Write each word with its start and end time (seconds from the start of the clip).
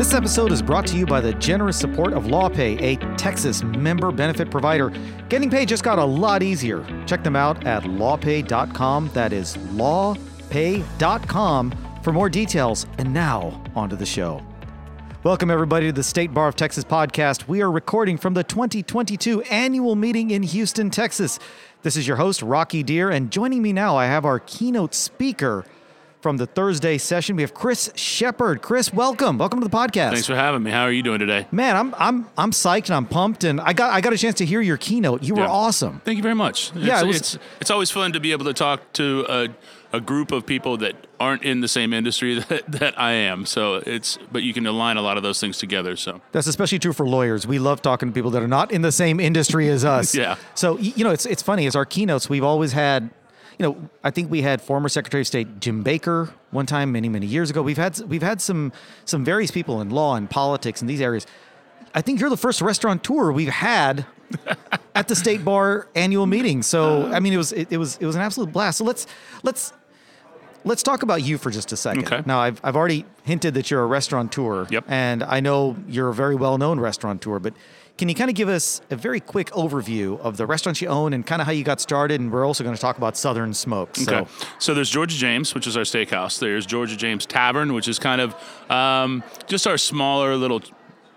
This 0.00 0.14
episode 0.14 0.50
is 0.50 0.62
brought 0.62 0.86
to 0.86 0.96
you 0.96 1.04
by 1.04 1.20
the 1.20 1.34
generous 1.34 1.78
support 1.78 2.14
of 2.14 2.24
LawPay, 2.24 2.80
a 2.80 2.96
Texas 3.18 3.62
member 3.62 4.10
benefit 4.10 4.50
provider. 4.50 4.90
Getting 5.28 5.50
paid 5.50 5.68
just 5.68 5.84
got 5.84 5.98
a 5.98 6.04
lot 6.04 6.42
easier. 6.42 6.86
Check 7.06 7.22
them 7.22 7.36
out 7.36 7.66
at 7.66 7.82
lawpay.com. 7.82 9.10
That 9.12 9.34
is 9.34 9.58
lawpay.com 9.74 10.14
for 12.02 12.14
more 12.14 12.30
details. 12.30 12.86
And 12.96 13.12
now, 13.12 13.62
onto 13.76 13.94
the 13.94 14.06
show. 14.06 14.42
Welcome, 15.22 15.50
everybody, 15.50 15.88
to 15.88 15.92
the 15.92 16.02
State 16.02 16.32
Bar 16.32 16.48
of 16.48 16.56
Texas 16.56 16.82
podcast. 16.82 17.46
We 17.46 17.60
are 17.60 17.70
recording 17.70 18.16
from 18.16 18.32
the 18.32 18.42
2022 18.42 19.42
annual 19.42 19.96
meeting 19.96 20.30
in 20.30 20.42
Houston, 20.44 20.88
Texas. 20.88 21.38
This 21.82 21.98
is 21.98 22.08
your 22.08 22.16
host, 22.16 22.40
Rocky 22.40 22.82
Dhir, 22.82 23.14
and 23.14 23.30
joining 23.30 23.60
me 23.60 23.74
now, 23.74 23.98
I 23.98 24.06
have 24.06 24.24
our 24.24 24.38
keynote 24.38 24.94
speaker 24.94 25.66
from 26.20 26.36
the 26.36 26.46
Thursday 26.46 26.98
session. 26.98 27.36
We 27.36 27.42
have 27.42 27.54
Chris 27.54 27.90
Shepherd. 27.94 28.62
Chris, 28.62 28.92
welcome. 28.92 29.38
Welcome 29.38 29.60
to 29.60 29.68
the 29.68 29.74
podcast. 29.74 30.12
Thanks 30.12 30.26
for 30.26 30.34
having 30.34 30.62
me. 30.62 30.70
How 30.70 30.82
are 30.82 30.92
you 30.92 31.02
doing 31.02 31.18
today? 31.18 31.46
Man, 31.50 31.76
I'm 31.76 31.94
I'm 31.98 32.26
I'm 32.36 32.50
psyched 32.50 32.86
and 32.86 32.94
I'm 32.94 33.06
pumped 33.06 33.44
and 33.44 33.60
I 33.60 33.72
got 33.72 33.92
I 33.92 34.00
got 34.00 34.12
a 34.12 34.18
chance 34.18 34.36
to 34.36 34.44
hear 34.46 34.60
your 34.60 34.76
keynote. 34.76 35.22
You 35.22 35.34
were 35.34 35.44
awesome. 35.46 36.00
Thank 36.04 36.16
you 36.16 36.22
very 36.22 36.34
much. 36.34 36.72
Yeah, 36.74 36.94
it's, 36.94 37.02
it 37.02 37.06
was- 37.06 37.16
it's 37.16 37.38
it's 37.62 37.70
always 37.70 37.90
fun 37.90 38.12
to 38.12 38.20
be 38.20 38.32
able 38.32 38.44
to 38.46 38.52
talk 38.54 38.92
to 38.94 39.24
a, 39.28 39.48
a 39.96 40.00
group 40.00 40.30
of 40.32 40.44
people 40.46 40.76
that 40.78 40.94
aren't 41.18 41.42
in 41.42 41.60
the 41.60 41.68
same 41.68 41.92
industry 41.92 42.38
that, 42.48 42.70
that 42.70 42.98
I 43.00 43.12
am. 43.12 43.46
So 43.46 43.76
it's 43.76 44.18
but 44.30 44.42
you 44.42 44.52
can 44.52 44.66
align 44.66 44.96
a 44.98 45.02
lot 45.02 45.16
of 45.16 45.22
those 45.22 45.40
things 45.40 45.56
together. 45.58 45.96
So 45.96 46.20
That's 46.32 46.46
especially 46.46 46.78
true 46.78 46.92
for 46.92 47.06
lawyers. 47.06 47.46
We 47.46 47.58
love 47.58 47.80
talking 47.82 48.08
to 48.10 48.14
people 48.14 48.30
that 48.32 48.42
are 48.42 48.48
not 48.48 48.72
in 48.72 48.82
the 48.82 48.92
same 48.92 49.20
industry 49.20 49.68
as 49.68 49.84
us. 49.84 50.14
Yeah. 50.20 50.36
So 50.54 50.76
you 50.78 51.02
know, 51.04 51.10
it's 51.12 51.24
it's 51.24 51.42
funny 51.42 51.66
as 51.66 51.74
our 51.74 51.86
keynotes, 51.86 52.28
we've 52.28 52.44
always 52.44 52.72
had, 52.72 53.08
you 53.60 53.66
know, 53.66 53.90
I 54.02 54.10
think 54.10 54.30
we 54.30 54.40
had 54.40 54.62
former 54.62 54.88
Secretary 54.88 55.20
of 55.20 55.26
State 55.26 55.60
Jim 55.60 55.82
Baker 55.82 56.32
one 56.50 56.64
time 56.64 56.92
many 56.92 57.10
many 57.10 57.26
years 57.26 57.50
ago. 57.50 57.60
We've 57.60 57.76
had 57.76 57.98
we've 58.08 58.22
had 58.22 58.40
some 58.40 58.72
some 59.04 59.22
various 59.22 59.50
people 59.50 59.82
in 59.82 59.90
law 59.90 60.14
and 60.16 60.30
politics 60.30 60.80
in 60.80 60.88
these 60.88 61.02
areas. 61.02 61.26
I 61.94 62.00
think 62.00 62.20
you're 62.20 62.30
the 62.30 62.38
first 62.38 62.62
restaurateur 62.62 63.30
we've 63.32 63.50
had 63.50 64.06
at 64.94 65.08
the 65.08 65.14
state 65.14 65.44
bar 65.44 65.88
annual 65.94 66.24
meeting. 66.24 66.62
So 66.62 67.12
I 67.12 67.20
mean, 67.20 67.34
it 67.34 67.36
was 67.36 67.52
it, 67.52 67.70
it 67.70 67.76
was 67.76 67.98
it 67.98 68.06
was 68.06 68.16
an 68.16 68.22
absolute 68.22 68.50
blast. 68.50 68.78
So 68.78 68.84
let's 68.84 69.06
let's 69.42 69.74
let's 70.64 70.82
talk 70.82 71.02
about 71.02 71.22
you 71.22 71.36
for 71.36 71.50
just 71.50 71.70
a 71.70 71.76
second. 71.76 72.06
Okay. 72.10 72.22
Now 72.24 72.40
I've 72.40 72.62
I've 72.64 72.76
already 72.76 73.04
hinted 73.24 73.52
that 73.52 73.70
you're 73.70 73.82
a 73.82 73.86
restaurateur. 73.86 74.68
Yep. 74.70 74.86
And 74.88 75.22
I 75.22 75.40
know 75.40 75.76
you're 75.86 76.08
a 76.08 76.14
very 76.14 76.34
well 76.34 76.56
known 76.56 76.80
restaurateur, 76.80 77.38
but 77.38 77.52
can 78.00 78.08
you 78.08 78.14
kind 78.14 78.30
of 78.30 78.34
give 78.34 78.48
us 78.48 78.80
a 78.88 78.96
very 78.96 79.20
quick 79.20 79.50
overview 79.50 80.18
of 80.20 80.38
the 80.38 80.46
restaurants 80.46 80.80
you 80.80 80.88
own 80.88 81.12
and 81.12 81.26
kind 81.26 81.42
of 81.42 81.46
how 81.46 81.52
you 81.52 81.62
got 81.62 81.82
started? 81.82 82.18
And 82.18 82.32
we're 82.32 82.46
also 82.46 82.64
going 82.64 82.74
to 82.74 82.80
talk 82.80 82.96
about 82.96 83.14
Southern 83.14 83.52
Smoke. 83.52 83.94
So 83.94 84.20
okay. 84.20 84.30
So 84.58 84.72
there's 84.72 84.88
Georgia 84.88 85.14
James, 85.18 85.54
which 85.54 85.66
is 85.66 85.76
our 85.76 85.82
steakhouse. 85.82 86.38
There's 86.38 86.64
Georgia 86.64 86.96
James 86.96 87.26
Tavern, 87.26 87.74
which 87.74 87.88
is 87.88 87.98
kind 87.98 88.22
of 88.22 88.34
um, 88.70 89.22
just 89.48 89.66
our 89.66 89.76
smaller 89.76 90.34
little 90.34 90.62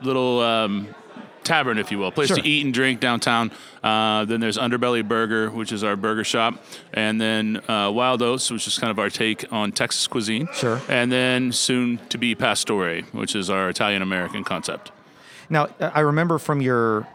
little 0.01 0.41
um, 0.41 0.93
tavern, 1.45 1.77
if 1.77 1.89
you 1.89 1.99
will, 1.99 2.11
place 2.11 2.27
Sure. 2.27 2.35
to 2.35 2.45
eat 2.45 2.65
and 2.65 2.73
drink 2.73 2.99
downtown. 2.99 3.53
Uh, 3.81 4.25
then 4.25 4.41
there's 4.41 4.57
Underbelly 4.57 5.07
Burger, 5.07 5.51
which 5.51 5.71
is 5.71 5.85
our 5.85 5.95
burger 5.95 6.25
shop, 6.25 6.61
and 6.93 7.21
then 7.21 7.61
uh, 7.69 7.89
Wild 7.93 8.21
Oats, 8.21 8.51
which 8.51 8.67
is 8.67 8.77
kind 8.77 8.91
of 8.91 8.99
our 8.99 9.09
take 9.09 9.45
on 9.53 9.71
Texas 9.71 10.05
cuisine. 10.05 10.49
Sure. 10.53 10.81
And 10.89 11.09
then 11.09 11.53
soon 11.53 11.99
to 12.09 12.17
be 12.17 12.35
Pastore, 12.35 13.03
which 13.13 13.37
is 13.37 13.49
our 13.49 13.69
Italian 13.69 14.01
American 14.01 14.43
concept. 14.43 14.91
Now 15.49 15.67
I 15.79 16.01
remember 16.01 16.37
from 16.39 16.61
your 16.61 17.07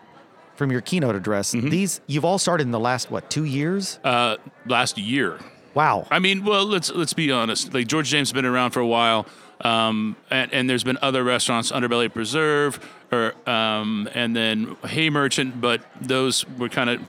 from 0.56 0.72
your 0.72 0.80
keynote 0.80 1.14
address, 1.14 1.54
Mm-hmm. 1.54 1.68
these 1.68 2.00
you've 2.06 2.24
all 2.24 2.38
started 2.38 2.64
in 2.64 2.72
the 2.72 2.80
last 2.80 3.10
what 3.10 3.30
two 3.30 3.44
years? 3.44 3.98
Uh, 4.04 4.36
last 4.66 4.98
year, 4.98 5.38
wow. 5.74 6.06
I 6.10 6.18
mean, 6.18 6.44
well, 6.44 6.64
let's 6.64 6.90
let's 6.90 7.12
be 7.14 7.30
honest. 7.30 7.72
Like 7.74 7.86
Georgia 7.86 8.10
James 8.10 8.28
has 8.30 8.34
been 8.34 8.44
around 8.46 8.72
for 8.72 8.80
a 8.80 8.86
while, 8.86 9.26
um, 9.60 10.16
and, 10.30 10.52
and 10.52 10.68
there's 10.70 10.84
been 10.84 10.98
other 11.00 11.22
restaurants, 11.24 11.70
Underbelly 11.70 12.12
Preserve, 12.12 12.80
or 13.12 13.34
um, 13.48 14.08
and 14.14 14.34
then 14.34 14.76
Hay 14.86 15.10
Merchant, 15.10 15.60
but 15.60 15.80
those 16.00 16.44
were 16.58 16.69
kind 16.69 16.91
of 16.91 17.00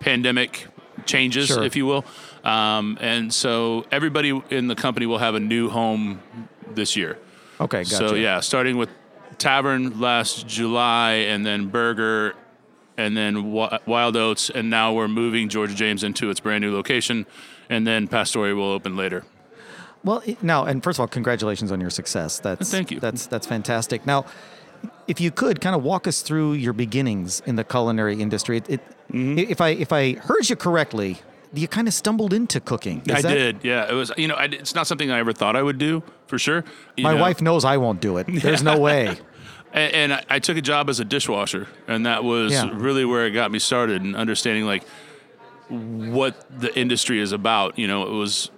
pandemic 0.00 0.66
changes, 1.06 1.48
Sure. 1.48 1.62
if 1.62 1.76
you 1.76 1.86
will. 1.86 2.04
Um, 2.44 2.98
and 3.00 3.32
so 3.32 3.86
everybody 3.90 4.40
in 4.50 4.68
the 4.68 4.74
company 4.74 5.06
will 5.06 5.18
have 5.18 5.34
a 5.34 5.40
new 5.40 5.68
home 5.68 6.20
this 6.74 6.96
year. 6.96 7.18
Okay, 7.60 7.84
gotcha. 7.84 7.94
So 8.08 8.14
yeah, 8.14 8.40
starting 8.40 8.76
with 8.76 8.88
Tavern 9.34 10.00
last 10.00 10.46
July, 10.46 11.12
and 11.12 11.44
then 11.44 11.68
Burger, 11.68 12.34
and 12.96 13.16
then 13.16 13.52
Wild 13.52 14.16
Oats, 14.16 14.50
and 14.50 14.70
now 14.70 14.92
we're 14.92 15.08
moving 15.08 15.48
Georgia 15.48 15.74
James 15.74 16.04
into 16.04 16.30
its 16.30 16.40
brand 16.40 16.62
new 16.62 16.72
location, 16.72 17.26
and 17.68 17.86
then 17.86 18.06
Pastore 18.08 18.54
will 18.54 18.70
open 18.70 18.96
later. 18.96 19.24
Well, 20.04 20.22
now, 20.42 20.64
and 20.64 20.82
first 20.84 20.96
of 20.98 21.00
all, 21.00 21.08
congratulations 21.08 21.72
on 21.72 21.80
your 21.80 21.90
success. 21.90 22.38
That's 22.38 22.70
Thank 22.70 22.90
you. 22.90 23.00
That's 23.00 23.26
that's 23.26 23.46
fantastic. 23.46 24.04
Now, 24.06 24.26
if 25.08 25.18
you 25.20 25.30
could 25.30 25.60
kind 25.62 25.74
of 25.74 25.82
walk 25.82 26.06
us 26.06 26.20
through 26.20 26.52
your 26.54 26.74
beginnings 26.74 27.40
in 27.46 27.56
the 27.56 27.64
culinary 27.64 28.20
industry, 28.20 28.58
it, 28.58 28.68
it, 28.70 28.80
Mm-hmm. 29.12 29.38
if 29.38 29.60
I 29.60 29.68
if 29.68 29.92
I 29.92 30.14
heard 30.14 30.48
you 30.48 30.56
correctly, 30.56 31.20
you 31.54 31.68
kind 31.68 31.86
of 31.88 31.94
stumbled 31.94 32.32
into 32.32 32.60
cooking. 32.60 33.02
Is 33.06 33.14
I 33.16 33.22
that- 33.22 33.34
did, 33.34 33.58
yeah. 33.62 33.88
It 33.90 33.94
was, 33.94 34.12
you 34.16 34.28
know, 34.28 34.34
I, 34.34 34.44
it's 34.44 34.74
not 34.74 34.86
something 34.86 35.10
I 35.10 35.18
ever 35.18 35.32
thought 35.32 35.56
I 35.56 35.62
would 35.62 35.78
do 35.78 36.02
for 36.26 36.38
sure. 36.38 36.64
You 36.96 37.04
My 37.04 37.14
know, 37.14 37.20
wife 37.20 37.40
knows 37.40 37.64
I 37.64 37.76
won't 37.76 38.00
do 38.00 38.16
it. 38.18 38.26
There's 38.28 38.62
no 38.62 38.78
way. 38.88 39.16
and, 39.72 39.92
and 39.94 40.12
I, 40.14 40.24
I 40.30 40.38
took 40.38 40.56
a 40.56 40.62
job 40.62 40.88
as 40.90 41.00
a 41.00 41.04
dishwasher, 41.04 41.68
and 41.86 42.06
that 42.06 42.24
was 42.24 42.52
Yeah. 42.52 42.70
really 42.72 43.04
where 43.04 43.26
it 43.26 43.32
got 43.32 43.50
me 43.50 43.58
started 43.58 44.02
and 44.02 44.16
understanding 44.16 44.64
like 44.66 44.84
what 45.68 46.34
the 46.60 46.76
industry 46.78 47.20
is 47.20 47.32
about. 47.32 47.78
You 47.78 47.86
know, 47.88 48.02
it 48.04 48.10
was, 48.12 48.50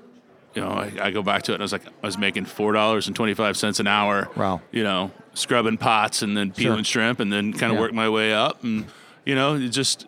you 0.54 0.62
know, 0.62 0.68
I, 0.70 0.92
I 1.00 1.10
go 1.10 1.22
back 1.22 1.42
to 1.44 1.52
it 1.52 1.56
and 1.56 1.62
I 1.62 1.64
was 1.64 1.72
like, 1.72 1.86
I 1.86 2.06
was 2.06 2.18
making 2.18 2.46
four 2.46 2.72
dollars 2.72 3.06
and 3.06 3.14
twenty 3.16 3.34
five 3.34 3.56
cents 3.56 3.80
an 3.80 3.86
hour. 3.86 4.28
Wow. 4.36 4.60
You 4.72 4.82
know, 4.84 5.10
scrubbing 5.34 5.76
pots 5.78 6.22
and 6.22 6.36
then 6.36 6.52
peeling 6.52 6.84
shrimp 6.84 7.20
and 7.20 7.32
then 7.32 7.52
kind 7.52 7.70
of 7.72 7.76
Yeah. 7.76 7.80
work 7.82 7.92
my 7.92 8.08
way 8.08 8.32
up, 8.32 8.62
and 8.64 8.86
you 9.24 9.34
know, 9.34 9.54
it 9.54 9.68
just 9.68 10.06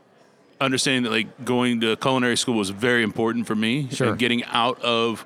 understanding 0.61 1.05
that 1.05 1.11
like 1.11 1.45
going 1.45 1.81
to 1.81 1.97
culinary 1.97 2.37
school 2.37 2.55
was 2.55 2.71
very 2.71 3.03
important 3.03 3.47
for 3.47 3.55
me 3.55 3.89
Sure. 3.91 4.09
and 4.11 4.19
getting 4.19 4.45
out 4.45 4.81
of 4.83 5.25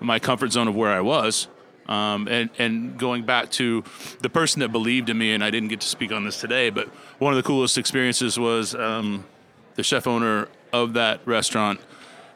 my 0.00 0.18
comfort 0.18 0.52
zone 0.52 0.68
of 0.68 0.74
where 0.76 0.90
I 0.92 1.00
was. 1.00 1.48
Um, 1.86 2.28
and, 2.28 2.48
and 2.58 2.98
going 2.98 3.24
back 3.24 3.50
to 3.52 3.84
the 4.22 4.30
person 4.30 4.60
that 4.60 4.70
believed 4.72 5.10
in 5.10 5.18
me, 5.18 5.34
and 5.34 5.44
I 5.44 5.50
didn't 5.50 5.68
get 5.68 5.80
to 5.82 5.86
speak 5.86 6.12
on 6.12 6.24
this 6.24 6.40
today, 6.40 6.70
but 6.70 6.88
one 7.18 7.32
of 7.32 7.36
the 7.36 7.42
coolest 7.42 7.76
experiences 7.76 8.38
was 8.38 8.74
um, 8.74 9.24
the 9.74 9.82
chef 9.82 10.06
owner 10.06 10.48
of 10.72 10.94
that 10.94 11.20
restaurant 11.26 11.80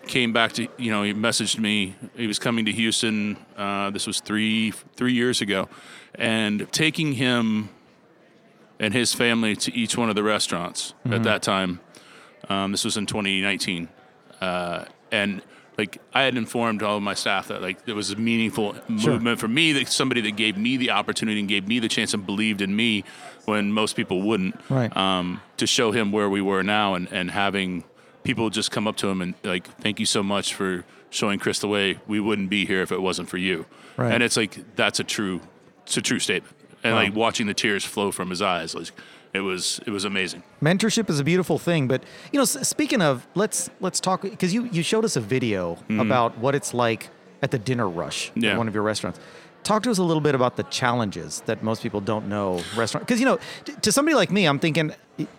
came 0.06 0.32
back 0.32 0.52
to 0.52 0.66
you 0.78 0.90
know 0.90 1.02
he 1.02 1.12
messaged 1.12 1.58
me 1.58 1.94
he 2.16 2.26
was 2.26 2.38
coming 2.38 2.64
to 2.64 2.72
Houston 2.72 3.36
uh, 3.58 3.90
this 3.90 4.06
was 4.06 4.20
three 4.20 4.70
three 4.96 5.12
years 5.12 5.42
ago 5.42 5.68
and 6.14 6.66
taking 6.72 7.12
him 7.12 7.68
and 8.80 8.94
his 8.94 9.12
family 9.12 9.54
to 9.56 9.74
each 9.74 9.98
one 9.98 10.08
of 10.08 10.14
the 10.14 10.22
restaurants 10.22 10.94
at 11.10 11.24
that 11.24 11.42
time 11.42 11.80
um, 12.48 12.70
this 12.72 12.84
was 12.84 12.96
in 12.96 13.06
2019 13.06 13.88
uh, 14.40 14.84
and 15.10 15.42
like 15.76 15.98
I 16.12 16.22
had 16.22 16.36
informed 16.36 16.82
all 16.82 16.96
of 16.96 17.02
my 17.02 17.14
staff 17.14 17.48
that 17.48 17.62
like 17.62 17.84
there 17.84 17.94
was 17.94 18.10
a 18.10 18.16
meaningful 18.16 18.74
movement 18.88 19.38
for 19.38 19.48
me 19.48 19.72
that 19.74 19.88
somebody 19.88 20.20
that 20.22 20.32
gave 20.36 20.56
me 20.56 20.76
the 20.76 20.90
opportunity 20.90 21.38
and 21.40 21.48
gave 21.48 21.68
me 21.68 21.78
the 21.78 21.88
chance 21.88 22.14
and 22.14 22.26
believed 22.26 22.60
in 22.60 22.74
me 22.74 23.04
when 23.44 23.72
most 23.72 23.94
people 23.96 24.22
wouldn't 24.22 24.60
Right. 24.68 24.94
um, 24.96 25.40
to 25.56 25.66
show 25.66 25.92
him 25.92 26.10
where 26.12 26.28
we 26.28 26.40
were 26.42 26.62
now 26.62 26.94
and, 26.94 27.08
and 27.12 27.30
having 27.30 27.84
people 28.24 28.50
just 28.50 28.70
come 28.70 28.86
up 28.88 28.96
to 28.96 29.08
him 29.08 29.22
and 29.22 29.34
like 29.44 29.66
thank 29.80 30.00
you 30.00 30.06
so 30.06 30.22
much 30.22 30.52
for 30.54 30.84
showing 31.10 31.38
Chris 31.38 31.60
the 31.60 31.68
way 31.68 31.98
we 32.06 32.18
wouldn't 32.20 32.50
be 32.50 32.66
here 32.66 32.82
if 32.82 32.90
it 32.92 33.00
wasn't 33.00 33.28
for 33.28 33.38
you 33.38 33.64
Right. 33.96 34.12
and 34.12 34.22
it's 34.22 34.36
like 34.36 34.76
that's 34.76 34.98
a 35.00 35.04
true 35.04 35.40
it's 35.84 35.96
a 35.96 36.02
true 36.02 36.18
statement 36.18 36.54
and 36.84 36.94
Wow. 36.94 37.02
like 37.02 37.14
watching 37.14 37.46
the 37.46 37.54
tears 37.54 37.84
flow 37.84 38.10
from 38.10 38.30
his 38.30 38.42
eyes 38.42 38.74
like 38.74 38.90
it 39.34 39.40
was 39.40 39.80
it 39.86 39.90
was 39.90 40.04
amazing 40.04 40.42
Mentorship 40.62 41.08
is 41.10 41.20
a 41.20 41.24
beautiful 41.24 41.58
thing, 41.58 41.86
but 41.86 42.02
you 42.32 42.38
know, 42.38 42.44
speaking 42.44 43.00
of, 43.02 43.26
let's 43.34 43.70
let's 43.80 44.00
talk 44.00 44.22
because 44.22 44.52
you 44.52 44.64
you 44.72 44.82
showed 44.82 45.04
us 45.04 45.16
a 45.16 45.20
video 45.20 45.74
mm-hmm. 45.74 46.00
about 46.00 46.36
what 46.38 46.54
it's 46.54 46.74
like 46.74 47.10
at 47.42 47.50
the 47.50 47.58
dinner 47.58 47.88
rush 47.88 48.32
Yeah. 48.34 48.52
at 48.52 48.58
one 48.58 48.68
of 48.68 48.74
your 48.74 48.82
restaurants. 48.82 49.20
Talk 49.68 49.82
to 49.82 49.90
us 49.90 49.98
a 49.98 50.02
little 50.02 50.22
bit 50.22 50.34
about 50.34 50.56
the 50.56 50.62
challenges 50.62 51.42
that 51.44 51.62
most 51.62 51.82
people 51.82 52.00
don't 52.00 52.26
know 52.26 52.62
restaurant 52.74 53.06
because 53.06 53.20
you 53.20 53.26
know 53.26 53.38
t- 53.66 53.74
to 53.82 53.92
somebody 53.92 54.14
like 54.14 54.30
me 54.30 54.46
I'm 54.46 54.58
thinking 54.58 54.94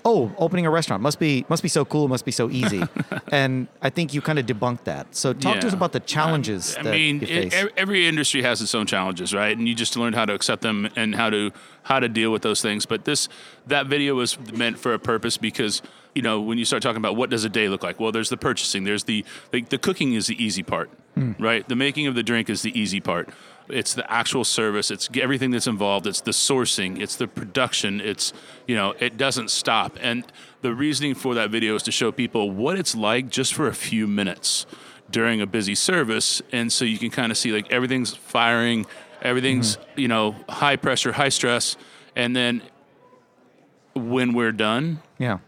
oh 0.06 0.32
opening 0.38 0.68
a 0.68 0.70
restaurant 0.70 1.02
must 1.02 1.18
be 1.18 1.46
must 1.50 1.64
be 1.64 1.70
so 1.70 1.84
cool 1.84 2.08
must 2.08 2.26
be 2.26 2.32
so 2.32 2.48
easy. 2.52 2.84
And 3.32 3.68
I 3.82 3.90
think 3.90 4.14
you 4.14 4.22
kind 4.22 4.38
of 4.38 4.46
debunked 4.46 4.84
that. 4.84 5.16
So 5.16 5.34
talk 5.34 5.60
to 5.62 5.68
us 5.68 5.74
about 5.74 5.94
the 5.94 6.00
challenges 6.00 6.76
I 6.78 6.84
that 6.84 6.92
mean, 6.92 7.22
you 7.22 7.28
it- 7.28 7.74
every 7.76 8.08
industry 8.08 8.44
has 8.44 8.62
its 8.62 8.76
own 8.76 8.86
challenges, 8.86 9.34
right? 9.34 9.58
And 9.58 9.68
you 9.68 9.74
just 9.74 9.98
learn 9.98 10.14
how 10.14 10.26
to 10.26 10.34
accept 10.34 10.62
them 10.62 10.90
and 10.96 11.16
how 11.16 11.32
to 11.32 11.52
how 11.84 12.00
to 12.00 12.08
deal 12.08 12.32
with 12.32 12.44
those 12.44 12.62
things. 12.62 12.86
But 12.86 13.06
this 13.06 13.30
that 13.66 13.88
video 13.88 14.14
was 14.14 14.38
meant 14.54 14.78
for 14.78 14.94
a 14.94 15.00
purpose 15.00 15.38
because 15.38 15.82
you 16.14 16.22
know 16.22 16.40
when 16.40 16.60
you 16.60 16.66
start 16.66 16.84
talking 16.84 16.98
about 16.98 17.16
what 17.16 17.32
does 17.32 17.46
a 17.46 17.50
day 17.50 17.68
look 17.68 17.82
like, 17.82 18.00
well, 18.00 18.12
there's 18.12 18.30
the 18.30 18.38
purchasing, 18.38 18.84
there's 18.84 19.06
the 19.06 19.26
like 19.52 19.70
the 19.70 19.80
cooking 19.80 20.14
is 20.14 20.28
the 20.28 20.44
easy 20.44 20.62
part, 20.62 20.90
right? 21.40 21.68
The 21.68 21.76
making 21.76 22.08
of 22.08 22.16
the 22.16 22.24
drink 22.24 22.50
is 22.50 22.62
the 22.62 22.78
easy 22.80 23.00
part. 23.00 23.30
It's 23.70 23.94
the 23.94 24.12
actual 24.12 24.44
service. 24.44 24.90
It's 24.90 25.08
everything 25.20 25.52
that's 25.52 25.68
involved. 25.68 26.08
It's 26.08 26.22
the 26.22 26.32
sourcing. 26.32 27.00
It's 27.00 27.16
the 27.16 27.28
production. 27.28 28.02
It's 28.02 28.34
you 28.68 28.76
know 28.76 28.96
it 29.00 29.16
doesn't 29.18 29.52
stop. 29.52 29.98
And 30.02 30.26
the 30.62 30.74
reasoning 30.74 31.14
for 31.16 31.36
that 31.36 31.50
video 31.52 31.76
is 31.76 31.84
to 31.84 31.92
show 31.92 32.12
people 32.12 32.50
what 32.52 32.78
it's 32.80 32.96
like 32.96 33.30
just 33.30 33.54
for 33.54 33.68
a 33.68 33.74
few 33.76 34.08
minutes 34.08 34.66
during 35.12 35.42
a 35.42 35.46
busy 35.48 35.76
service, 35.76 36.42
and 36.52 36.72
so 36.74 36.84
you 36.86 36.98
can 36.98 37.10
kind 37.12 37.32
of 37.32 37.38
see 37.38 37.52
like 37.52 37.72
everything's 37.72 38.14
firing 38.16 38.86
Everything's 39.22 39.76
Mm-hmm. 39.76 40.00
you 40.00 40.08
know 40.08 40.36
high 40.48 40.78
pressure, 40.78 41.12
high 41.12 41.30
stress, 41.30 41.76
and 42.16 42.34
then 42.36 42.62
when 43.94 44.34
we're 44.34 44.52
done, 44.54 45.02
Yeah. 45.18 45.40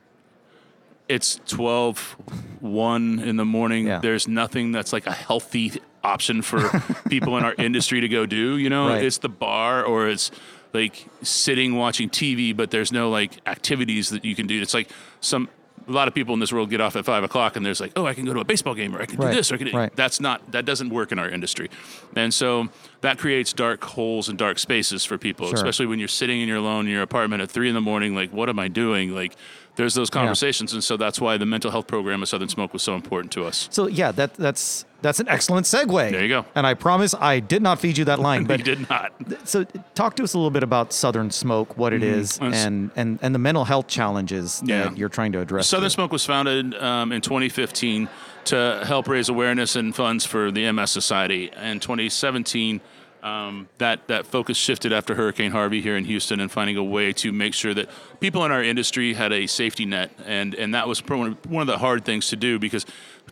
It's 1.09 1.39
12 1.47 2.15
1 2.59 3.19
in 3.19 3.35
the 3.37 3.45
morning 3.45 3.87
Yeah. 3.87 3.99
there's 3.99 4.27
nothing 4.27 4.71
that's 4.71 4.93
like 4.93 5.07
a 5.07 5.11
healthy 5.11 5.73
option 6.03 6.41
for 6.41 6.69
people 7.09 7.37
in 7.37 7.43
our 7.43 7.53
industry 7.57 8.01
to 8.01 8.07
go 8.07 8.25
do 8.25 8.57
you 8.57 8.69
know 8.69 8.87
Right. 8.89 9.03
it's 9.03 9.17
the 9.19 9.29
bar 9.29 9.83
or 9.83 10.07
it's 10.07 10.31
like 10.73 11.05
sitting 11.21 11.75
watching 11.75 12.09
tv 12.09 12.55
but 12.55 12.71
there's 12.71 12.91
no 12.91 13.09
like 13.09 13.39
activities 13.45 14.09
that 14.09 14.23
you 14.25 14.35
can 14.35 14.47
do 14.47 14.61
it's 14.61 14.73
like 14.73 14.89
some 15.19 15.49
a 15.87 15.91
lot 15.91 16.07
of 16.07 16.13
people 16.13 16.33
in 16.35 16.39
this 16.39 16.53
world 16.53 16.69
get 16.69 16.79
off 16.79 16.95
at 16.95 17.03
five 17.03 17.23
o'clock 17.23 17.55
and 17.55 17.65
there's 17.65 17.79
like 17.81 17.91
oh 17.95 18.05
i 18.05 18.13
can 18.13 18.23
go 18.23 18.33
to 18.33 18.39
a 18.39 18.45
baseball 18.45 18.73
game 18.75 18.95
or 18.95 19.01
i 19.01 19.05
can 19.05 19.17
Right. 19.19 19.31
do 19.31 19.35
this 19.37 19.51
or 19.51 19.55
i 19.55 19.57
can 19.57 19.71
Right. 19.75 19.93
that's 19.95 20.19
not 20.21 20.51
that 20.51 20.63
doesn't 20.65 20.89
work 20.89 21.11
in 21.11 21.19
our 21.19 21.27
industry 21.29 21.69
and 22.15 22.33
so 22.33 22.69
that 23.01 23.17
creates 23.17 23.51
dark 23.51 23.83
holes 23.83 24.29
and 24.29 24.37
dark 24.37 24.59
spaces 24.59 25.03
for 25.03 25.17
people 25.17 25.47
Sure. 25.47 25.55
especially 25.55 25.87
when 25.87 25.99
you're 25.99 26.07
sitting 26.07 26.39
in 26.41 26.47
your 26.47 26.57
alone 26.57 26.85
in 26.85 26.91
your 26.93 27.01
apartment 27.01 27.41
at 27.41 27.49
three 27.51 27.67
in 27.67 27.73
the 27.75 27.81
morning 27.81 28.15
like 28.15 28.31
what 28.31 28.47
am 28.47 28.59
i 28.59 28.67
doing 28.67 29.13
like 29.13 29.35
there's 29.81 29.95
those 29.95 30.11
conversations 30.11 30.73
and 30.73 30.83
so 30.83 30.93
that's 30.95 31.19
why 31.19 31.33
the 31.37 31.45
mental 31.55 31.71
health 31.71 31.87
program 31.87 32.21
of 32.23 32.29
southern 32.29 32.47
smoke 32.57 32.71
was 32.73 32.83
so 32.83 32.93
important 33.01 33.31
to 33.37 33.41
us 33.49 33.67
So 33.71 33.87
yeah, 33.87 34.11
that 34.19 34.35
that's 34.35 34.85
that's 35.07 35.19
an 35.19 35.27
excellent 35.35 35.65
segue. 35.65 36.11
There 36.11 36.21
you 36.21 36.27
go. 36.37 36.45
And 36.53 36.67
I 36.67 36.75
promise 36.75 37.15
I 37.19 37.39
did 37.39 37.63
not 37.63 37.79
feed 37.79 37.97
you 37.97 38.05
that 38.05 38.19
line, 38.19 38.43
but 38.51 38.59
you 38.59 38.63
did 38.75 38.87
not 38.87 39.11
so 39.45 39.65
talk 39.95 40.15
to 40.17 40.23
us 40.23 40.35
a 40.35 40.37
little 40.37 40.51
bit 40.51 40.61
about 40.61 40.93
Southern 40.93 41.31
Smoke, 41.31 41.75
what 41.75 41.91
it 41.91 42.03
is, 42.03 42.37
It's- 42.37 42.63
and, 42.67 42.91
and 42.95 43.17
and 43.23 43.33
the 43.33 43.39
mental 43.39 43.65
health 43.65 43.87
challenges 43.87 44.61
Yeah. 44.63 44.83
that 44.83 44.97
you're 44.99 45.09
trying 45.17 45.31
to 45.31 45.39
address. 45.41 45.67
Southern 45.67 45.85
here. 45.85 45.89
Smoke 45.97 46.11
was 46.11 46.23
founded 46.23 46.75
um, 46.75 47.11
in 47.11 47.21
2015 47.21 48.09
to 48.51 48.83
help 48.85 49.07
raise 49.07 49.27
awareness 49.27 49.75
and 49.75 49.95
funds 49.95 50.23
for 50.27 50.51
the 50.51 50.71
MS 50.71 50.91
Society. 50.91 51.49
In 51.71 51.79
2017, 51.79 52.79
um, 53.23 53.67
that 53.77 54.07
that 54.07 54.25
focus 54.25 54.57
shifted 54.57 54.91
after 54.91 55.15
Hurricane 55.15 55.51
Harvey 55.51 55.81
here 55.81 55.95
in 55.95 56.05
Houston, 56.05 56.39
and 56.39 56.51
finding 56.51 56.77
a 56.77 56.83
way 56.83 57.13
to 57.13 57.31
make 57.31 57.53
sure 57.53 57.73
that 57.73 57.89
people 58.19 58.43
in 58.45 58.51
our 58.51 58.63
industry 58.63 59.13
had 59.13 59.31
a 59.31 59.47
safety 59.47 59.85
net, 59.85 60.11
and 60.25 60.55
and 60.55 60.73
that 60.73 60.87
was 60.87 60.99
one 61.07 61.37
of- 61.51 61.67
the 61.67 61.77
hard 61.77 62.03
things 62.05 62.27
to 62.29 62.35
do 62.35 62.57
because 62.59 62.85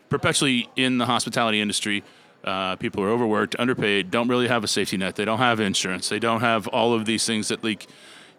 perpetually 0.09 0.69
in 0.75 0.97
the 0.97 1.05
hospitality 1.05 1.61
industry. 1.61 2.03
Uh, 2.41 2.77
people 2.77 3.03
are 3.03 3.09
overworked, 3.09 3.53
underpaid, 3.59 4.09
don't 4.09 4.29
really 4.29 4.47
have 4.47 4.63
a 4.63 4.67
safety 4.67 4.95
net. 4.95 5.17
They 5.17 5.25
don't 5.25 5.39
have 5.39 5.59
insurance. 5.59 6.07
They 6.07 6.19
don't 6.19 6.39
have 6.39 6.69
all 6.69 6.93
of 6.93 7.03
these 7.03 7.25
things 7.25 7.49
that 7.49 7.65
like 7.65 7.85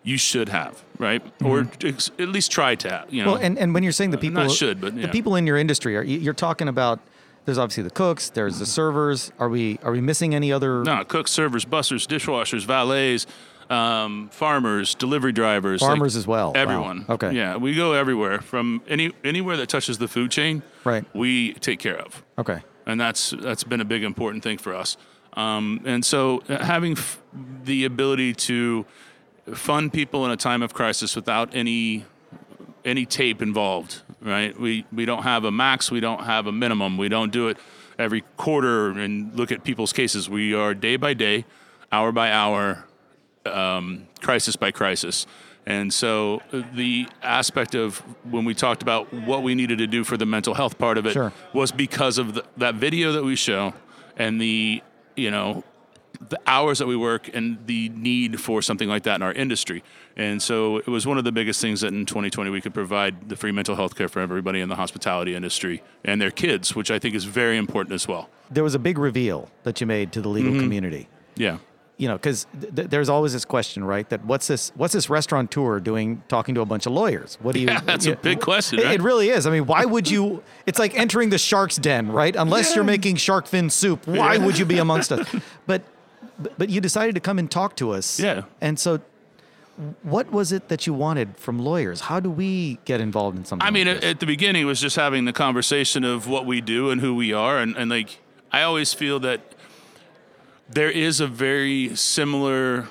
you 0.02 0.16
should 0.16 0.48
have, 0.48 0.82
right? 0.98 1.22
Or 1.44 1.68
at 1.84 2.18
least 2.18 2.50
try 2.50 2.76
to 2.76 2.90
have. 2.90 3.12
You 3.12 3.24
know, 3.24 3.32
Mm-hmm. 3.32 3.34
Well, 3.34 3.44
and, 3.44 3.58
and 3.58 3.74
when 3.74 3.82
you're 3.82 3.92
saying 3.92 4.10
the 4.12 4.16
people, 4.16 4.42
not 4.42 4.52
should, 4.52 4.80
but 4.80 4.96
the 4.96 5.08
people 5.08 5.36
in 5.36 5.46
your 5.46 5.58
industry, 5.58 5.98
are 5.98 6.02
you're 6.02 6.32
talking 6.32 6.66
about? 6.66 6.98
There's 7.44 7.58
obviously 7.58 7.82
the 7.84 7.90
cooks. 7.90 8.30
There's 8.30 8.58
the 8.58 8.66
servers. 8.66 9.32
Are 9.38 9.48
we 9.48 9.78
are 9.82 9.92
we 9.92 10.00
missing 10.00 10.34
any 10.34 10.52
other? 10.52 10.82
No, 10.84 11.04
cooks, 11.04 11.30
servers, 11.30 11.64
busters, 11.64 12.06
dishwashers, 12.06 12.64
valets, 12.66 13.26
um, 13.70 14.28
farmers, 14.32 14.94
delivery 14.94 15.32
drivers, 15.32 15.80
like, 15.80 15.88
Farmers 15.90 16.16
as 16.16 16.26
well. 16.26 16.48
Wow. 16.52 16.60
Everyone. 16.60 17.06
Okay. 17.08 17.32
Yeah, 17.32 17.56
we 17.56 17.74
go 17.74 17.92
everywhere 17.92 18.40
from 18.40 18.82
any 18.88 19.12
anywhere 19.24 19.56
that 19.56 19.68
touches 19.68 19.98
the 19.98 20.08
food 20.08 20.30
chain. 20.30 20.62
Right. 20.84 21.04
We 21.14 21.54
take 21.54 21.78
care 21.78 21.98
of, 21.98 22.22
Okay. 22.38 22.60
and 22.86 23.00
that's 23.00 23.30
that's 23.30 23.64
been 23.64 23.80
a 23.80 23.84
big 23.84 24.02
important 24.04 24.42
thing 24.44 24.58
for 24.58 24.74
us. 24.74 24.96
Um, 25.34 25.80
and 25.84 26.04
so 26.04 26.42
uh, 26.48 26.62
having 26.64 26.92
f- 26.92 27.20
the 27.64 27.84
ability 27.84 28.34
to 28.34 28.84
fund 29.54 29.92
people 29.92 30.24
in 30.26 30.32
a 30.32 30.36
time 30.36 30.62
of 30.62 30.74
crisis 30.74 31.14
without 31.16 31.54
any 31.54 32.04
any 32.84 33.06
tape 33.06 33.40
involved, 33.40 34.02
right? 34.20 34.58
We 34.58 34.84
we 34.92 35.04
don't 35.04 35.22
have 35.22 35.44
a 35.44 35.50
max, 35.50 35.90
we 35.90 36.00
don't 36.00 36.24
have 36.24 36.46
a 36.46 36.52
minimum. 36.52 36.96
We 36.98 37.08
don't 37.08 37.32
do 37.32 37.48
it 37.48 37.58
every 37.98 38.22
quarter 38.36 38.90
and 38.90 39.34
look 39.34 39.52
at 39.52 39.62
people's 39.64 39.92
cases. 39.92 40.28
We 40.28 40.54
are 40.54 40.74
day 40.74 40.96
by 40.96 41.14
day, 41.14 41.44
hour 41.92 42.12
by 42.12 42.30
hour, 42.32 42.84
um, 43.46 44.06
crisis 44.20 44.56
by 44.56 44.70
crisis. 44.70 45.26
And 45.66 45.92
so 45.92 46.40
uh, 46.52 46.62
the 46.74 47.06
aspect 47.22 47.74
of 47.74 47.98
when 48.24 48.44
we 48.46 48.54
talked 48.54 48.82
about 48.82 49.12
what 49.12 49.42
we 49.42 49.54
needed 49.54 49.78
to 49.78 49.86
do 49.86 50.04
for 50.04 50.16
the 50.16 50.24
mental 50.26 50.54
health 50.54 50.78
part 50.78 50.96
of 50.98 51.06
it 51.06 51.12
Sure. 51.12 51.32
was 51.52 51.70
because 51.70 52.16
of 52.18 52.34
the, 52.34 52.44
that 52.56 52.76
video 52.76 53.12
that 53.12 53.22
we 53.22 53.36
show 53.36 53.74
and 54.16 54.40
the 54.40 54.82
you 55.16 55.30
know 55.30 55.62
the 56.28 56.38
hours 56.46 56.78
that 56.78 56.86
we 56.86 56.96
work 56.96 57.30
and 57.32 57.58
the 57.66 57.88
need 57.90 58.40
for 58.40 58.60
something 58.60 58.88
like 58.88 59.04
that 59.04 59.16
in 59.16 59.22
our 59.22 59.32
industry. 59.32 59.82
And 60.16 60.42
so 60.42 60.76
it 60.76 60.86
was 60.88 61.06
one 61.06 61.16
of 61.16 61.24
the 61.24 61.32
biggest 61.32 61.60
things 61.62 61.80
that 61.80 61.88
in 61.94 62.04
2020 62.04 62.50
we 62.50 62.60
could 62.60 62.74
provide 62.74 63.30
the 63.30 63.36
free 63.36 63.52
mental 63.52 63.74
health 63.74 63.94
care 63.96 64.08
for 64.08 64.20
everybody 64.20 64.60
in 64.60 64.68
the 64.68 64.76
hospitality 64.76 65.34
industry 65.34 65.82
and 66.04 66.20
their 66.20 66.30
kids, 66.30 66.76
which 66.76 66.90
I 66.90 66.98
think 66.98 67.14
is 67.14 67.24
very 67.24 67.56
important 67.56 67.94
as 67.94 68.06
well. 68.06 68.28
There 68.50 68.62
was 68.64 68.74
a 68.74 68.78
big 68.78 68.98
reveal 68.98 69.48
that 69.62 69.80
you 69.80 69.86
made 69.86 70.12
to 70.12 70.20
the 70.20 70.28
legal 70.28 70.50
Mm-hmm. 70.52 70.60
community. 70.60 71.08
Yeah. 71.36 71.58
You 71.96 72.08
know, 72.08 72.14
because 72.16 72.46
th- 72.74 72.88
there's 72.88 73.08
always 73.10 73.32
this 73.34 73.44
question, 73.44 73.84
right? 73.84 74.08
That 74.08 74.24
what's 74.24 74.46
this? 74.46 74.72
What's 74.74 74.94
this 74.94 75.10
restaurateur 75.10 75.80
doing, 75.80 76.22
talking 76.28 76.54
to 76.54 76.62
a 76.62 76.64
bunch 76.64 76.86
of 76.86 76.92
lawyers? 76.92 77.36
What 77.42 77.52
do 77.54 77.60
you? 77.60 77.66
Yeah, 77.70 77.80
that's 77.80 78.06
a 78.06 78.16
big 78.16 78.40
question, 78.40 78.78
It, 78.78 78.84
right? 78.86 78.94
it 78.94 79.02
really 79.02 79.28
is. 79.28 79.46
I 79.46 79.50
mean, 79.50 79.66
why 79.66 79.84
would 79.84 80.10
you? 80.10 80.42
It's 80.64 80.78
like 80.78 80.94
entering 80.98 81.28
the 81.28 81.36
shark's 81.36 81.76
den, 81.76 82.10
right? 82.10 82.34
Unless 82.34 82.74
you're 82.74 82.84
making 82.84 83.16
shark 83.16 83.46
fin 83.46 83.68
soup, 83.68 84.06
why 84.06 84.38
would 84.38 84.58
you 84.58 84.64
be 84.64 84.78
amongst 84.78 85.12
us? 85.12 85.26
But, 85.66 85.82
but 86.40 86.58
but 86.58 86.68
you 86.70 86.80
decided 86.80 87.14
to 87.14 87.20
come 87.20 87.38
and 87.38 87.50
talk 87.50 87.76
to 87.76 87.90
us. 87.92 88.18
Yeah. 88.18 88.42
And 88.60 88.78
so, 88.78 89.00
what 90.02 90.30
was 90.32 90.52
it 90.52 90.68
that 90.68 90.86
you 90.86 90.94
wanted 90.94 91.36
from 91.36 91.58
lawyers? 91.58 92.02
How 92.02 92.20
do 92.20 92.30
we 92.30 92.78
get 92.84 93.00
involved 93.00 93.38
in 93.38 93.44
something? 93.44 93.66
I 93.66 93.70
mean, 93.70 93.86
like 93.86 94.04
at, 94.04 94.20
the 94.20 94.26
beginning, 94.26 94.62
it 94.62 94.66
was 94.66 94.80
just 94.80 94.96
having 94.96 95.24
the 95.24 95.32
conversation 95.32 96.04
of 96.04 96.26
what 96.28 96.46
we 96.46 96.60
do 96.60 96.90
and 96.90 97.00
who 97.00 97.14
we 97.14 97.32
are. 97.32 97.58
And, 97.58 97.76
and 97.76 97.90
like, 97.90 98.20
I 98.52 98.62
always 98.62 98.92
feel 98.92 99.20
that 99.20 99.40
there 100.68 100.90
is 100.90 101.20
a 101.20 101.26
very 101.26 101.94
similar 101.96 102.88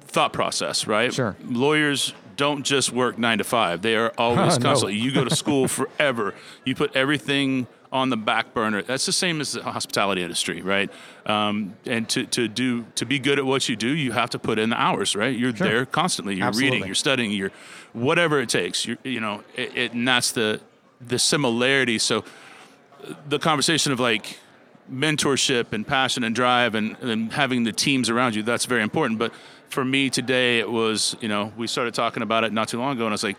thought 0.00 0.32
process, 0.32 0.86
right? 0.86 1.12
Sure. 1.12 1.36
Lawyers 1.44 2.14
don't 2.36 2.64
just 2.64 2.92
work 2.92 3.16
nine 3.18 3.38
to 3.38 3.44
five, 3.44 3.82
they 3.82 3.96
are 3.96 4.12
always 4.18 4.58
No. 4.58 4.64
constantly. 4.70 4.96
You 4.98 5.12
go 5.12 5.24
to 5.24 5.34
school 5.34 5.68
forever, 5.68 6.34
you 6.64 6.74
put 6.74 6.94
everything 6.96 7.66
on 7.94 8.10
the 8.10 8.16
back 8.16 8.52
burner. 8.52 8.82
That's 8.82 9.06
the 9.06 9.12
same 9.12 9.40
as 9.40 9.52
the 9.52 9.62
hospitality 9.62 10.20
industry, 10.20 10.60
right? 10.60 10.90
Um, 11.26 11.76
and 11.86 12.08
to, 12.08 12.26
to 12.26 12.48
do 12.48 12.84
to 12.96 13.06
be 13.06 13.20
good 13.20 13.38
at 13.38 13.46
what 13.46 13.68
you 13.68 13.76
do, 13.76 13.88
you 13.88 14.10
have 14.10 14.30
to 14.30 14.38
put 14.38 14.58
in 14.58 14.70
the 14.70 14.80
hours, 14.80 15.14
right? 15.14 15.34
You're 15.34 15.54
Sure. 15.54 15.68
there 15.68 15.86
constantly. 15.86 16.34
You're 16.34 16.48
Absolutely. 16.48 16.78
reading, 16.78 16.88
you're 16.88 16.94
studying, 16.96 17.30
you're 17.30 17.52
whatever 17.92 18.40
it 18.40 18.48
takes. 18.48 18.84
You 18.84 18.98
you 19.04 19.20
know, 19.20 19.44
it, 19.54 19.76
it, 19.76 19.92
and 19.92 20.06
that's 20.06 20.32
the 20.32 20.60
the 21.00 21.18
similarity. 21.20 21.98
So 21.98 22.24
the 23.28 23.38
conversation 23.38 23.92
of 23.92 24.00
like 24.00 24.38
mentorship 24.90 25.72
and 25.72 25.86
passion 25.86 26.24
and 26.24 26.34
drive 26.34 26.74
and, 26.74 26.96
and 26.98 27.32
having 27.32 27.62
the 27.64 27.72
teams 27.72 28.10
around 28.10 28.34
you 28.34 28.42
that's 28.42 28.66
very 28.66 28.82
important 28.82 29.18
but 29.18 29.32
for 29.70 29.82
me 29.82 30.10
today 30.10 30.58
it 30.58 30.70
was 30.70 31.16
you 31.22 31.28
know 31.28 31.50
we 31.56 31.66
started 31.66 31.94
talking 31.94 32.22
about 32.22 32.44
it 32.44 32.52
not 32.52 32.68
too 32.68 32.78
long 32.78 32.92
ago 32.92 33.04
and 33.04 33.12
i 33.12 33.14
was 33.14 33.24
like 33.24 33.36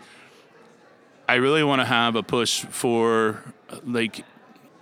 i 1.28 1.34
really 1.36 1.62
want 1.62 1.80
to 1.80 1.84
have 1.84 2.16
a 2.16 2.22
push 2.22 2.64
for 2.64 3.40
like 3.84 4.24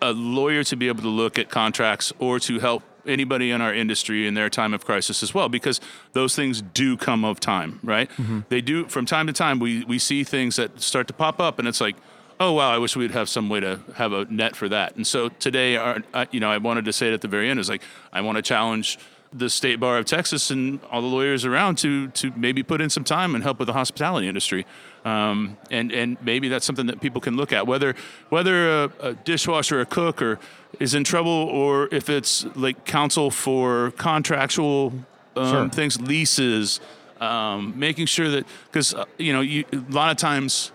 a 0.04 0.12
lawyer 0.12 0.62
to 0.62 0.76
be 0.76 0.88
able 0.88 1.02
to 1.02 1.08
look 1.08 1.38
at 1.38 1.48
contracts 1.48 2.12
or 2.18 2.38
to 2.38 2.58
help 2.58 2.82
anybody 3.06 3.50
in 3.50 3.60
our 3.60 3.74
industry 3.74 4.26
in 4.26 4.34
their 4.34 4.50
time 4.50 4.74
of 4.74 4.84
crisis 4.84 5.22
as 5.22 5.34
well 5.34 5.48
because 5.48 5.80
those 6.12 6.36
things 6.36 6.62
do 6.62 6.96
come 6.96 7.24
of 7.24 7.40
time 7.40 7.80
right? 7.82 8.10
Mm-hmm. 8.10 8.40
They 8.48 8.60
do 8.60 8.86
from 8.86 9.06
time 9.06 9.26
to 9.26 9.32
time 9.32 9.58
we, 9.58 9.84
we 9.84 9.98
see 9.98 10.22
things 10.24 10.56
that 10.56 10.80
start 10.80 11.06
to 11.08 11.14
pop 11.14 11.40
up 11.40 11.58
and 11.58 11.66
it's 11.66 11.80
like 11.80 11.96
oh 12.40 12.52
wow 12.52 12.70
i 12.70 12.78
wish 12.78 12.96
we'd 12.96 13.12
have 13.12 13.28
some 13.28 13.48
way 13.48 13.60
to 13.60 13.80
have 13.96 14.12
a 14.12 14.24
net 14.26 14.54
for 14.56 14.68
that. 14.68 14.96
And 14.96 15.06
so 15.06 15.28
today 15.28 15.76
our, 15.76 16.02
you 16.30 16.40
know 16.40 16.50
i 16.50 16.58
wanted 16.58 16.84
to 16.84 16.92
say 16.92 17.08
it 17.08 17.14
at 17.14 17.22
the 17.22 17.28
very 17.28 17.48
end 17.48 17.58
is 17.58 17.68
like 17.68 17.82
i 18.12 18.20
want 18.20 18.36
to 18.36 18.42
challenge 18.42 18.98
the 19.36 19.50
state 19.50 19.80
bar 19.80 19.98
of 19.98 20.04
texas 20.04 20.50
and 20.50 20.78
all 20.90 21.00
the 21.02 21.08
lawyers 21.08 21.44
around 21.44 21.76
to 21.76 22.08
to 22.08 22.32
maybe 22.36 22.62
put 22.62 22.80
in 22.80 22.88
some 22.88 23.02
time 23.04 23.34
and 23.34 23.42
help 23.42 23.58
with 23.58 23.66
the 23.66 23.72
hospitality 23.72 24.28
industry 24.28 24.64
um, 25.04 25.56
and 25.70 25.90
and 25.92 26.16
maybe 26.22 26.48
that's 26.48 26.64
something 26.64 26.86
that 26.86 27.00
people 27.00 27.20
can 27.20 27.36
look 27.36 27.52
at 27.52 27.66
whether 27.66 27.94
whether 28.28 28.84
a, 28.84 28.92
a 29.00 29.14
dishwasher 29.14 29.80
a 29.80 29.86
cook 29.86 30.22
or 30.22 30.38
is 30.78 30.94
in 30.94 31.02
trouble 31.04 31.30
or 31.30 31.88
if 31.92 32.08
it's 32.08 32.46
like 32.56 32.84
counsel 32.84 33.30
for 33.30 33.90
contractual 33.96 34.92
um, 35.36 35.50
Sure. 35.50 35.68
things 35.68 36.00
leases 36.00 36.80
um, 37.20 37.72
making 37.76 38.06
sure 38.06 38.28
that 38.28 38.46
because 38.66 38.94
uh, 38.94 39.04
you 39.18 39.32
know 39.32 39.40
you, 39.40 39.64
a 39.72 39.92
lot 39.92 40.10
of 40.10 40.16
times 40.16 40.70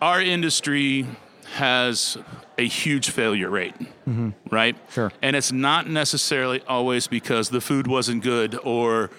our 0.00 0.20
industry 0.22 1.06
has 1.54 2.16
a 2.58 2.66
huge 2.66 3.10
failure 3.10 3.50
rate, 3.50 3.74
right? 4.50 4.76
Sure. 4.90 5.12
And 5.22 5.34
it's 5.36 5.52
not 5.52 5.88
necessarily 5.88 6.62
always 6.68 7.06
because 7.06 7.48
the 7.50 7.60
food 7.60 7.86
wasn't 7.86 8.22
good 8.22 8.58
or 8.64 9.10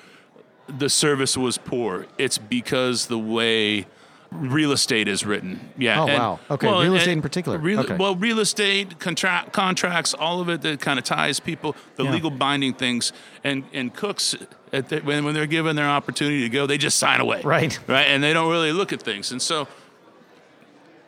the 0.67 0.89
service 0.89 1.35
was 1.35 1.57
poor. 1.57 2.05
It's 2.17 2.37
because 2.37 3.07
the 3.07 3.17
way 3.19 3.85
real 4.31 4.71
estate 4.71 5.09
is 5.09 5.25
written. 5.25 5.71
Yeah. 5.77 5.99
Oh, 6.01 6.07
and- 6.07 6.17
wow. 6.19 6.39
Okay, 6.51 6.67
real 6.67 6.95
estate 6.95 7.11
in 7.11 7.21
particular. 7.21 7.57
real- 7.57 7.81
Okay. 7.81 7.97
Well, 7.97 8.15
real 8.15 8.39
estate, 8.39 8.97
contract, 8.99 9.51
contracts, 9.51 10.13
all 10.13 10.39
of 10.39 10.47
it 10.47 10.61
that 10.61 10.79
kind 10.79 10.97
of 10.97 11.03
ties 11.03 11.41
people, 11.41 11.75
the 11.97 12.05
Yeah. 12.05 12.11
legal 12.13 12.29
binding 12.29 12.73
things, 12.73 13.11
and 13.43 13.65
and 13.73 13.93
cooks 13.93 14.33
at 14.71 14.87
the, 14.87 14.99
when 14.99 15.25
when 15.25 15.33
they're 15.33 15.45
given 15.47 15.75
their 15.75 15.89
opportunity 15.89 16.41
to 16.43 16.49
go, 16.49 16.65
they 16.65 16.77
just 16.77 16.97
sign 16.97 17.19
away. 17.19 17.41
Right. 17.43 17.77
Right. 17.87 18.07
And 18.07 18.23
they 18.23 18.31
don't 18.31 18.49
really 18.49 18.71
look 18.71 18.93
at 18.93 19.01
things, 19.03 19.31
and 19.33 19.41
so 19.41 19.67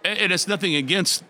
and 0.03 0.31
it's 0.31 0.48
nothing 0.48 0.75
against 0.75 1.24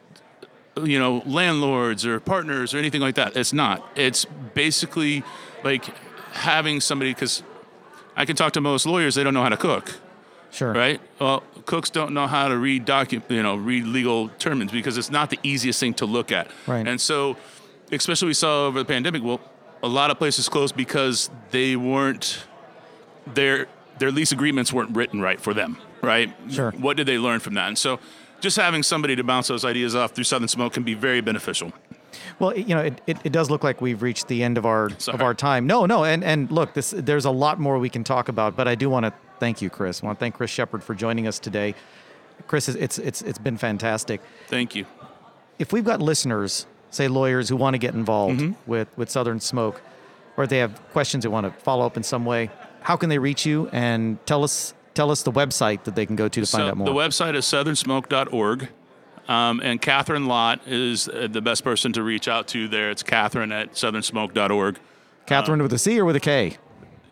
you 0.81 0.97
know 0.99 1.21
landlords 1.25 2.05
or 2.05 2.19
partners 2.19 2.73
or 2.73 2.77
anything 2.79 2.99
like 3.01 3.15
that 3.15 3.35
it's 3.37 3.53
not 3.53 3.87
it's 3.95 4.25
basically 4.55 5.23
like 5.63 5.85
having 6.33 6.81
somebody 6.81 7.13
because 7.13 7.43
I 8.15 8.25
can 8.25 8.35
talk 8.35 8.53
to 8.53 8.61
most 8.61 8.85
lawyers, 8.85 9.15
they 9.15 9.23
don't 9.23 9.33
know 9.33 9.41
how 9.41 9.49
to 9.49 9.57
cook, 9.57 9.95
Sure. 10.51 10.71
right? 10.71 11.01
Well, 11.19 11.41
cooks 11.65 11.89
don't 11.89 12.13
know 12.13 12.27
how 12.27 12.47
to 12.47 12.55
read 12.57 12.85
docu- 12.85 13.23
you 13.27 13.41
know, 13.41 13.55
read 13.55 13.85
legal 13.85 14.29
terms 14.37 14.71
because 14.71 14.99
it's 14.99 15.09
not 15.09 15.31
the 15.31 15.39
easiest 15.41 15.79
thing 15.79 15.95
to 15.95 16.05
look 16.05 16.31
at. 16.31 16.51
Right. 16.67 16.87
And 16.87 17.01
so, 17.01 17.37
especially 17.91 18.27
we 18.27 18.33
saw 18.35 18.67
over 18.67 18.77
the 18.77 18.85
pandemic, 18.85 19.23
well, 19.23 19.41
a 19.81 19.87
lot 19.87 20.11
of 20.11 20.19
places 20.19 20.47
closed 20.47 20.75
because 20.75 21.31
they 21.49 21.75
weren't 21.75 22.45
their 23.33 23.65
their 23.97 24.11
lease 24.11 24.31
agreements 24.31 24.71
weren't 24.71 24.95
written 24.95 25.19
right 25.19 25.41
for 25.41 25.55
them, 25.55 25.77
right? 26.03 26.31
Sure. 26.51 26.69
What 26.71 26.97
did 26.97 27.07
they 27.07 27.17
learn 27.17 27.39
from 27.39 27.55
that? 27.55 27.67
And 27.67 27.77
so, 27.79 27.99
just 28.43 28.57
having 28.57 28.83
somebody 28.83 29.15
to 29.15 29.23
bounce 29.23 29.47
those 29.47 29.63
ideas 29.65 29.95
off 29.95 30.11
through 30.11 30.25
Southern 30.25 30.47
Smoke 30.49 30.73
can 30.73 30.83
be 30.83 30.93
very 30.93 31.21
beneficial. 31.21 31.71
Well, 32.39 32.55
you 32.57 32.75
know, 32.75 32.81
it, 32.81 33.01
it, 33.07 33.17
it 33.23 33.31
does 33.31 33.49
look 33.49 33.63
like 33.63 33.81
we've 33.81 34.01
reached 34.01 34.27
the 34.27 34.43
end 34.43 34.57
of 34.57 34.65
our 34.65 34.89
Sorry. 34.99 35.15
of 35.15 35.21
our 35.21 35.33
time. 35.33 35.65
No, 35.65 35.85
no, 35.85 36.03
and 36.03 36.23
and 36.23 36.51
look, 36.51 36.73
this 36.73 36.93
there's 36.95 37.25
a 37.25 37.31
lot 37.31 37.59
more 37.59 37.79
we 37.79 37.89
can 37.89 38.03
talk 38.03 38.29
about, 38.29 38.55
but 38.55 38.67
I 38.67 38.75
do 38.75 38.89
want 38.89 39.05
to 39.05 39.13
thank 39.39 39.61
you, 39.61 39.69
Chris. 39.69 40.03
I 40.03 40.05
want 40.05 40.19
to 40.19 40.23
thank 40.23 40.35
Chris 40.35 40.51
Shepherd 40.51 40.83
for 40.83 40.93
joining 40.93 41.25
us 41.27 41.39
today. 41.39 41.73
Chris, 42.47 42.67
it's 42.69 42.99
it's 42.99 43.21
it's 43.21 43.39
been 43.39 43.57
fantastic. 43.57 44.21
Thank 44.47 44.75
you. 44.75 44.85
If 45.59 45.71
we've 45.73 45.85
got 45.85 46.01
listeners, 46.01 46.65
say 46.91 47.07
lawyers 47.07 47.47
who 47.49 47.55
want 47.55 47.73
to 47.75 47.77
get 47.79 47.93
involved 47.93 48.39
Mm-hmm. 48.41 48.69
with 48.71 48.89
with 48.97 49.09
Southern 49.09 49.39
Smoke, 49.39 49.81
or 50.37 50.43
if 50.43 50.49
they 50.49 50.57
have 50.59 50.71
questions 50.91 51.23
they 51.23 51.29
want 51.29 51.45
to 51.45 51.53
follow 51.63 51.85
up 51.85 51.95
in 51.97 52.03
some 52.03 52.25
way, 52.25 52.49
how 52.81 52.95
can 52.97 53.09
they 53.09 53.19
reach 53.19 53.45
you? 53.45 53.69
And 53.71 54.23
tell 54.25 54.43
us 54.43 54.73
tell 54.93 55.11
us 55.11 55.23
the 55.23 55.31
website 55.31 55.83
that 55.85 55.95
they 55.95 56.05
can 56.05 56.15
go 56.15 56.27
to 56.27 56.41
to 56.41 56.47
find 56.47 56.63
So 56.63 56.67
out 56.69 56.77
more. 56.77 56.85
The 56.85 56.93
website 56.93 57.35
is 57.35 57.45
southernsmoke.org. 57.45 58.69
Um, 59.27 59.61
and 59.61 59.81
Kathryn 59.81 60.27
Lott 60.27 60.67
is 60.67 61.07
uh, 61.07 61.27
the 61.31 61.41
best 61.41 61.63
person 61.63 61.93
to 61.93 62.03
reach 62.03 62.27
out 62.27 62.47
to 62.49 62.67
there. 62.67 62.91
It's 62.91 63.03
Kathryn 63.03 63.53
at 63.53 63.71
southernsmoke.org. 63.73 64.79
Catherine 65.25 65.61
with 65.63 65.71
a 65.71 65.77
C 65.77 65.97
or 65.99 66.03
with 66.03 66.17
a 66.17 66.19
K? 66.19 66.57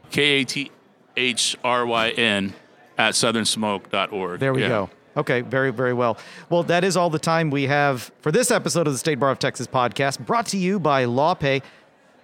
K 0.09 0.21
A 0.41 0.43
T 0.43 0.71
H 1.15 1.55
R 1.63 1.85
Y 1.85 2.09
N 2.09 2.53
at 2.97 3.13
southernsmoke.org. 3.13 4.39
There 4.41 4.53
we 4.53 4.61
Yeah. 4.63 4.67
go. 4.67 4.89
Okay, 5.17 5.41
very, 5.41 5.71
very 5.71 5.93
well. 5.93 6.17
Well, 6.49 6.63
that 6.63 6.83
is 6.83 6.95
all 6.95 7.09
the 7.09 7.19
time 7.19 7.49
we 7.49 7.63
have 7.67 8.11
for 8.21 8.31
this 8.31 8.49
episode 8.51 8.87
of 8.87 8.93
the 8.93 8.99
State 8.99 9.19
Bar 9.19 9.29
of 9.31 9.39
Texas 9.39 9.67
podcast, 9.67 10.19
brought 10.25 10.45
to 10.47 10.57
you 10.57 10.79
by 10.79 11.05
LawPay. 11.05 11.61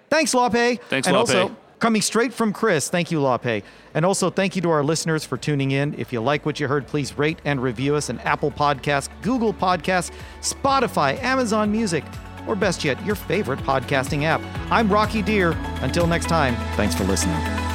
Thanks, 0.09 0.33
LawPay. 0.33 0.79
Thanks, 0.83 1.07
and 1.07 1.15
LawPay. 1.15 1.19
also 1.19 1.55
coming 1.79 2.01
straight 2.01 2.33
from 2.33 2.53
Chris. 2.53 2.89
Thank 2.89 3.11
you, 3.11 3.19
LawPay. 3.19 3.63
And 3.93 4.05
also 4.05 4.29
thank 4.29 4.55
you 4.55 4.61
to 4.63 4.69
our 4.69 4.83
listeners 4.83 5.25
for 5.25 5.37
tuning 5.37 5.71
in. 5.71 5.93
If 5.97 6.13
you 6.13 6.21
like 6.21 6.45
what 6.45 6.59
you 6.59 6.67
heard, 6.67 6.87
please 6.87 7.17
rate 7.17 7.39
and 7.45 7.61
review 7.61 7.95
us 7.95 8.09
in 8.09 8.19
Apple 8.19 8.51
Podcasts, 8.51 9.09
Google 9.21 9.53
Podcasts, 9.53 10.11
Spotify, 10.41 11.21
Amazon 11.23 11.71
Music, 11.71 12.03
or 12.47 12.55
best 12.55 12.83
yet, 12.83 13.03
your 13.05 13.15
favorite 13.15 13.59
podcasting 13.59 14.23
app. 14.23 14.41
I'm 14.71 14.91
Rocky 14.91 15.21
Dhir. 15.21 15.55
Until 15.83 16.07
next 16.07 16.27
time, 16.27 16.55
thanks 16.75 16.95
for 16.95 17.03
listening. 17.03 17.66